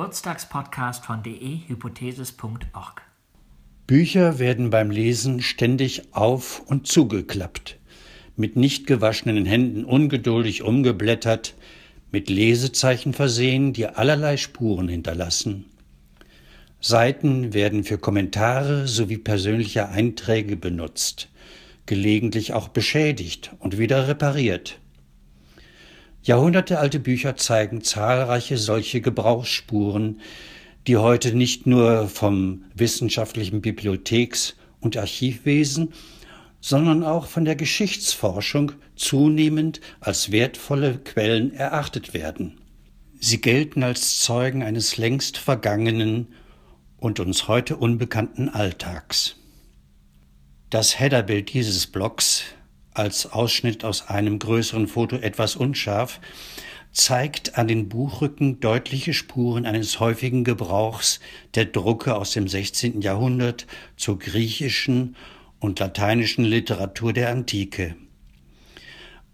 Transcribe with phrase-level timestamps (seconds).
[0.00, 3.02] Geburtstagspodcast von dehypothesis.org.
[3.86, 7.78] Bücher werden beim Lesen ständig auf und zugeklappt,
[8.34, 11.54] mit nicht gewaschenen Händen ungeduldig umgeblättert,
[12.10, 15.66] mit Lesezeichen versehen, die allerlei Spuren hinterlassen.
[16.80, 21.28] Seiten werden für Kommentare sowie persönliche Einträge benutzt,
[21.84, 24.80] gelegentlich auch beschädigt und wieder repariert.
[26.22, 30.20] Jahrhundertealte Bücher zeigen zahlreiche solche Gebrauchsspuren,
[30.86, 35.92] die heute nicht nur vom wissenschaftlichen Bibliotheks- und Archivwesen,
[36.60, 42.60] sondern auch von der Geschichtsforschung zunehmend als wertvolle Quellen erachtet werden.
[43.18, 46.28] Sie gelten als Zeugen eines längst vergangenen
[46.98, 49.36] und uns heute unbekannten Alltags.
[50.68, 52.44] Das Headerbild dieses Blogs
[53.00, 56.20] als Ausschnitt aus einem größeren Foto etwas unscharf,
[56.92, 61.20] zeigt an den Buchrücken deutliche Spuren eines häufigen Gebrauchs
[61.54, 63.00] der Drucke aus dem 16.
[63.00, 65.16] Jahrhundert zur griechischen
[65.60, 67.96] und lateinischen Literatur der Antike.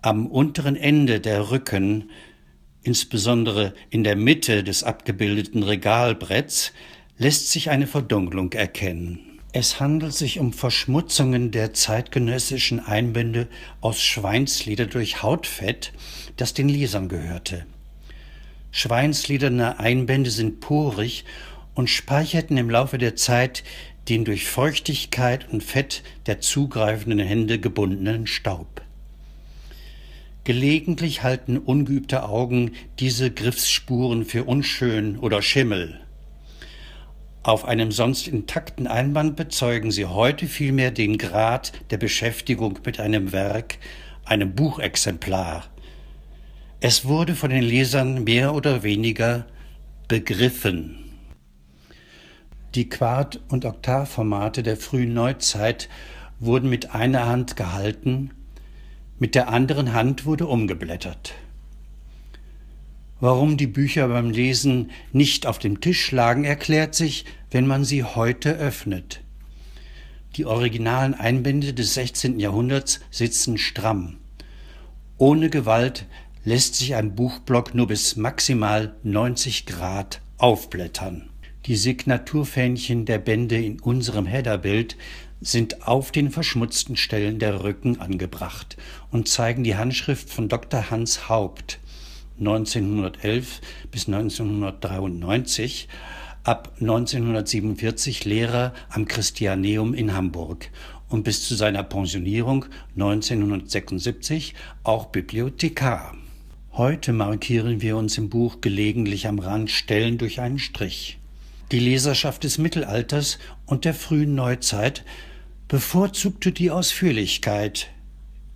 [0.00, 2.10] Am unteren Ende der Rücken,
[2.82, 6.72] insbesondere in der Mitte des abgebildeten Regalbretts,
[7.18, 9.29] lässt sich eine Verdunklung erkennen.
[9.52, 13.48] Es handelt sich um Verschmutzungen der zeitgenössischen Einbände
[13.80, 15.92] aus Schweinsleder durch Hautfett,
[16.36, 17.66] das den Lesern gehörte.
[18.70, 21.24] Schweinslederne Einbände sind porig
[21.74, 23.64] und speicherten im Laufe der Zeit
[24.08, 28.82] den durch Feuchtigkeit und Fett der zugreifenden Hände gebundenen Staub.
[30.44, 36.00] Gelegentlich halten ungeübte Augen diese Griffsspuren für unschön oder Schimmel.
[37.42, 43.32] Auf einem sonst intakten Einband bezeugen sie heute vielmehr den Grad der Beschäftigung mit einem
[43.32, 43.78] Werk,
[44.26, 45.64] einem Buchexemplar.
[46.80, 49.46] Es wurde von den Lesern mehr oder weniger
[50.06, 50.96] begriffen.
[52.74, 55.88] Die Quart- und Oktavformate der frühen Neuzeit
[56.40, 58.32] wurden mit einer Hand gehalten,
[59.18, 61.32] mit der anderen Hand wurde umgeblättert.
[63.20, 68.02] Warum die Bücher beim Lesen nicht auf dem Tisch lagen, erklärt sich, wenn man sie
[68.02, 69.20] heute öffnet.
[70.36, 72.40] Die originalen Einbände des 16.
[72.40, 74.16] Jahrhunderts sitzen stramm.
[75.18, 76.06] Ohne Gewalt
[76.44, 81.28] lässt sich ein Buchblock nur bis maximal 90 Grad aufblättern.
[81.66, 84.96] Die Signaturfähnchen der Bände in unserem Headerbild
[85.42, 88.78] sind auf den verschmutzten Stellen der Rücken angebracht
[89.10, 90.90] und zeigen die Handschrift von Dr.
[90.90, 91.80] Hans Haupt,
[92.40, 95.88] 1911 bis 1993,
[96.42, 100.70] ab 1947 Lehrer am Christianeum in Hamburg
[101.10, 102.64] und bis zu seiner Pensionierung
[102.96, 106.16] 1976 auch Bibliothekar.
[106.72, 111.18] Heute markieren wir uns im Buch gelegentlich am Rand Stellen durch einen Strich.
[111.72, 115.04] Die Leserschaft des Mittelalters und der frühen Neuzeit
[115.68, 117.90] bevorzugte die Ausführlichkeit,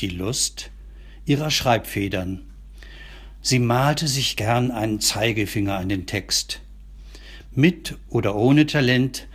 [0.00, 0.70] die Lust
[1.26, 2.51] ihrer Schreibfedern
[3.44, 6.60] Sie malte sich gern einen Zeigefinger an den Text.
[7.54, 9.26] Mit oder ohne Talent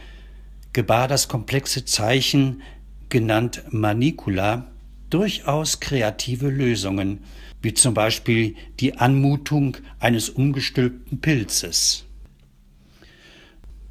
[0.71, 2.61] gebar das komplexe Zeichen,
[3.09, 4.71] genannt Manicula,
[5.09, 7.19] durchaus kreative Lösungen,
[7.61, 12.05] wie zum Beispiel die Anmutung eines umgestülpten Pilzes.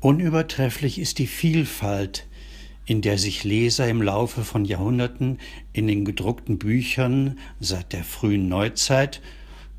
[0.01, 2.27] Unübertrefflich ist die Vielfalt,
[2.87, 5.41] in der sich Leser im Laufe von Jahrhunderten
[5.73, 9.21] in den gedruckten Büchern seit der frühen Neuzeit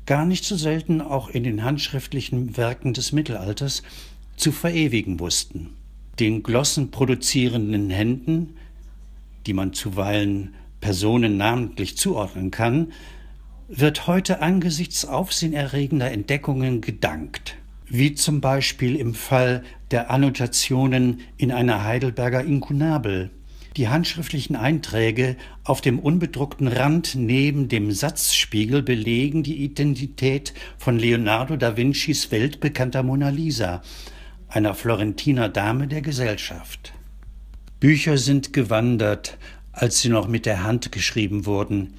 [0.08, 3.82] gar nicht so selten auch in den handschriftlichen Werken des Mittelalters,
[4.36, 5.74] zu verewigen wussten.
[6.18, 8.56] Den Glossen produzierenden Händen,
[9.46, 12.92] die man zuweilen Personen namentlich zuordnen kann,
[13.68, 21.84] wird heute angesichts aufsehenerregender Entdeckungen gedankt, wie zum Beispiel im Fall der Annotationen in einer
[21.84, 23.28] Heidelberger Inkunabel,
[23.78, 31.56] die handschriftlichen Einträge auf dem unbedruckten Rand neben dem Satzspiegel belegen die Identität von Leonardo
[31.56, 33.82] da Vincis weltbekannter Mona Lisa,
[34.48, 36.92] einer Florentiner Dame der Gesellschaft.
[37.78, 39.38] Bücher sind gewandert,
[39.70, 41.94] als sie noch mit der Hand geschrieben wurden,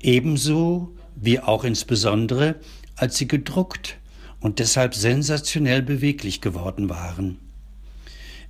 [0.00, 2.54] ebenso wie auch insbesondere,
[2.96, 3.98] als sie gedruckt
[4.40, 7.38] und deshalb sensationell beweglich geworden waren.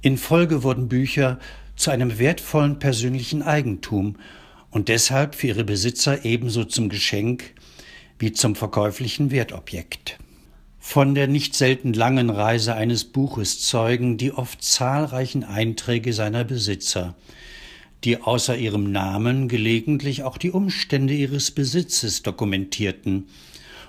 [0.03, 1.41] In Folge wurden Bücher
[1.77, 4.17] zu einem wertvollen persönlichen Eigentum
[4.71, 7.55] und deshalb für ihre Besitzer ebenso zum Geschenk
[8.19, 10.19] wie zum verkäuflichen Wertobjekt.
[10.79, 17.15] Von der nicht selten langen Reise eines Buches zeugen die oft zahlreichen Einträge seiner Besitzer,
[18.05, 23.29] die außer ihrem Namen gelegentlich auch die Umstände ihres Besitzes dokumentierten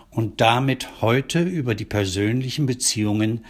[0.09, 3.43] und damit heute über die persönlichen Beziehungen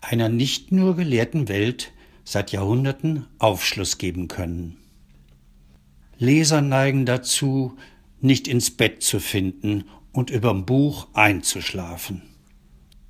[0.00, 1.90] einer nicht nur gelehrten Welt
[2.24, 4.76] seit Jahrhunderten Aufschluss geben können.
[6.18, 7.76] Leser neigen dazu,
[8.20, 12.22] nicht ins Bett zu finden und überm Buch einzuschlafen.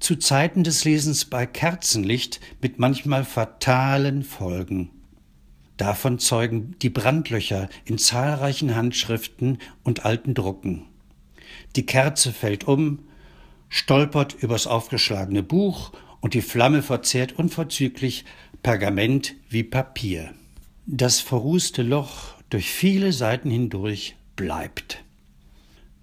[0.01, 4.91] Zu Zeiten des Lesens bei Kerzenlicht mit manchmal fatalen Folgen.
[5.77, 10.87] Davon zeugen die Brandlöcher in zahlreichen Handschriften und alten Drucken.
[11.77, 13.01] Die Kerze fällt um,
[13.69, 15.93] stolpert übers aufgeschlagene Buch
[16.25, 18.25] und die Flamme verzehrt unverzüglich
[18.62, 20.32] Pergament wie Papier.
[20.87, 25.05] Das verrußte Loch durch viele Seiten hindurch bleibt.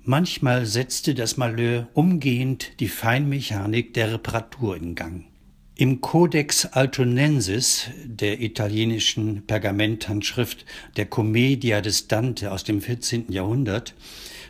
[0.04, 5.26] Manchmal setzte das Malheur umgehend die Feinmechanik der Reparatur in Gang.
[5.74, 10.66] Im Codex Altonensis, der italienischen Pergamenthandschrift
[10.98, 13.32] der Commedia des Dante aus dem 14.
[13.32, 13.96] Jahrhundert,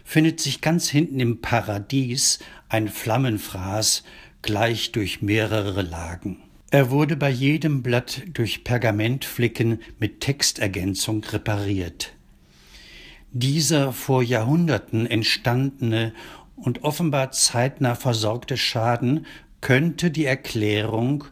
[0.04, 4.04] findet sich ganz hinten im Paradies ein Flammenfraß
[4.42, 6.38] gleich durch mehrere Lagen.
[6.72, 12.14] Er wurde bei jedem Blatt durch Pergamentflicken mit Textergänzung repariert.
[13.34, 16.14] Dieser vor Jahrhunderten entstandene
[16.56, 19.26] und offenbar zeitnah versorgte Schaden
[19.62, 21.26] könnte die Erklärung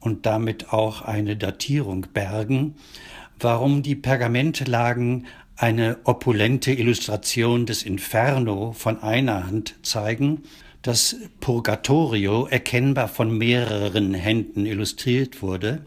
[0.00, 2.74] und damit auch eine Datierung bergen,
[3.38, 5.26] warum die Pergamentlagen
[5.56, 10.42] eine opulente Illustration des Inferno von einer Hand zeigen,
[10.84, 15.86] das Purgatorio erkennbar von mehreren Händen illustriert wurde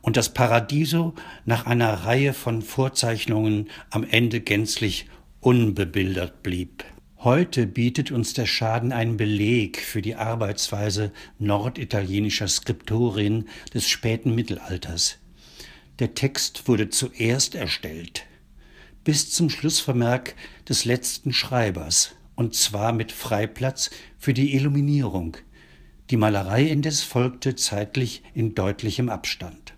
[0.00, 5.06] und das Paradiso nach einer Reihe von Vorzeichnungen am Ende gänzlich
[5.38, 6.84] unbebildert blieb.
[7.18, 15.18] Heute bietet uns der Schaden einen Beleg für die Arbeitsweise norditalienischer Skriptorien des späten Mittelalters.
[16.00, 18.26] Der Text wurde zuerst erstellt,
[19.04, 20.34] bis zum Schlussvermerk
[20.68, 25.36] des letzten Schreibers, und zwar mit Freiplatz für die Illuminierung.
[26.10, 29.74] Die Malerei indes folgte zeitlich in deutlichem Abstand.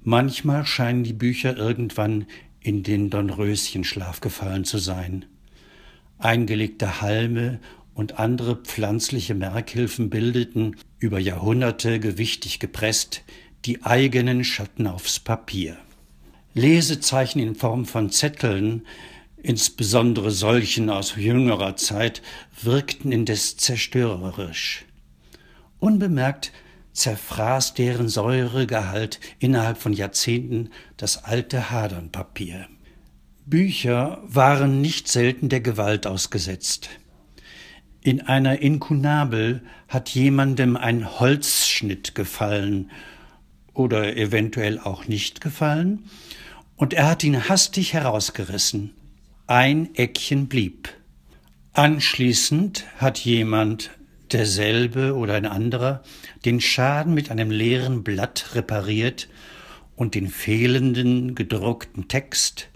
[0.00, 2.26] Manchmal scheinen die Bücher irgendwann
[2.60, 5.24] in den Dornröschenschlaf gefallen zu sein.
[6.18, 7.58] Eingelegte Halme
[7.92, 13.24] und andere pflanzliche Merkhilfen bildeten, über Jahrhunderte gewichtig gepresst,
[13.64, 15.76] die eigenen Schatten aufs Papier.
[16.54, 18.86] Lesezeichen in Form von Zetteln,
[19.42, 22.22] insbesondere solchen aus jüngerer Zeit,
[22.62, 24.84] wirkten indes zerstörerisch.
[25.78, 26.52] Unbemerkt
[26.92, 32.66] zerfraß deren Säuregehalt innerhalb von Jahrzehnten das alte Hadernpapier.
[33.46, 36.90] Bücher waren nicht selten der Gewalt ausgesetzt.
[38.02, 42.90] In einer Inkunabel hat jemandem ein Holzschnitt gefallen
[43.74, 46.04] oder eventuell auch nicht gefallen,
[46.76, 48.94] und er hat ihn hastig herausgerissen.
[49.52, 50.90] Ein Eckchen blieb.
[51.72, 53.90] Anschließend hat jemand,
[54.30, 56.04] derselbe oder ein anderer,
[56.44, 59.28] den Schaden mit einem leeren Blatt repariert
[59.96, 62.68] und den fehlenden gedruckten Text,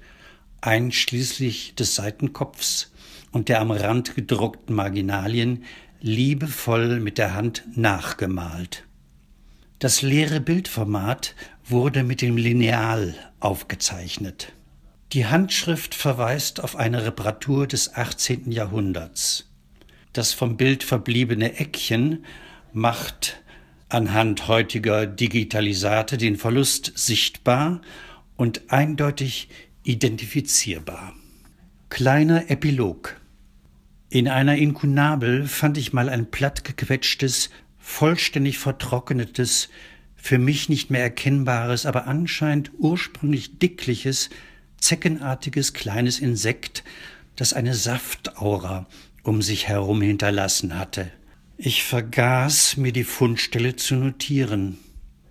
[0.62, 2.90] einschließlich des Seitenkopfs
[3.30, 5.62] und der am Rand gedruckten Marginalien,
[6.00, 8.82] liebevoll mit der Hand nachgemalt.
[9.78, 14.52] Das leere Bildformat wurde mit dem Lineal aufgezeichnet.
[15.14, 18.50] Die Handschrift verweist auf eine Reparatur des 18.
[18.50, 19.48] Jahrhunderts.
[20.12, 22.24] Das vom Bild verbliebene Eckchen
[22.72, 23.40] macht
[23.88, 27.80] anhand heutiger Digitalisate den Verlust sichtbar
[28.34, 29.50] und eindeutig
[29.84, 31.14] identifizierbar.
[31.90, 33.20] Kleiner Epilog.
[34.08, 39.68] In einer Inkunabel fand ich mal ein plattgequetschtes, vollständig vertrocknetes,
[40.16, 44.28] für mich nicht mehr erkennbares, aber anscheinend ursprünglich dickliches,
[44.84, 46.84] zeckenartiges kleines Insekt,
[47.36, 48.86] das eine Saftaura
[49.22, 51.10] um sich herum hinterlassen hatte.
[51.56, 54.78] Ich vergaß, mir die Fundstelle zu notieren.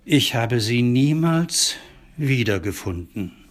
[0.04, 1.76] Ich habe sie niemals
[2.16, 3.43] wiedergefunden.